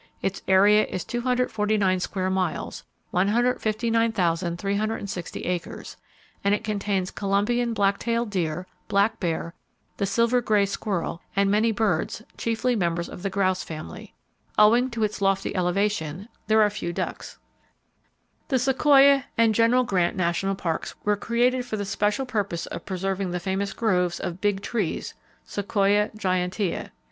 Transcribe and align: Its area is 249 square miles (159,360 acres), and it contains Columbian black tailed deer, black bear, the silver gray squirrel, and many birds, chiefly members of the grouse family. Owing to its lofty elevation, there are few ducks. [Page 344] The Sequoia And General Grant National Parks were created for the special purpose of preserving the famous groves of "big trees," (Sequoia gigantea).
Its 0.23 0.41
area 0.47 0.83
is 0.87 1.03
249 1.03 1.99
square 1.99 2.31
miles 2.31 2.83
(159,360 3.11 5.41
acres), 5.45 5.95
and 6.43 6.55
it 6.55 6.63
contains 6.63 7.11
Columbian 7.11 7.75
black 7.75 7.99
tailed 7.99 8.31
deer, 8.31 8.65
black 8.87 9.19
bear, 9.19 9.53
the 9.97 10.07
silver 10.07 10.41
gray 10.41 10.65
squirrel, 10.65 11.21
and 11.35 11.51
many 11.51 11.71
birds, 11.71 12.23
chiefly 12.35 12.75
members 12.75 13.07
of 13.09 13.21
the 13.21 13.29
grouse 13.29 13.61
family. 13.63 14.15
Owing 14.57 14.89
to 14.89 15.03
its 15.03 15.21
lofty 15.21 15.55
elevation, 15.55 16.27
there 16.47 16.63
are 16.63 16.69
few 16.71 16.91
ducks. 16.91 17.37
[Page 18.49 18.59
344] 18.59 18.59
The 18.59 18.59
Sequoia 19.13 19.25
And 19.37 19.53
General 19.53 19.83
Grant 19.83 20.15
National 20.15 20.55
Parks 20.55 20.95
were 21.03 21.15
created 21.15 21.63
for 21.63 21.77
the 21.77 21.85
special 21.85 22.25
purpose 22.25 22.65
of 22.65 22.85
preserving 22.87 23.29
the 23.29 23.39
famous 23.39 23.71
groves 23.71 24.19
of 24.19 24.41
"big 24.41 24.61
trees," 24.61 25.13
(Sequoia 25.45 26.09
gigantea). 26.17 26.89